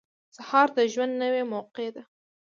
[0.35, 2.03] •سهار د ژوند نوې موقع ده.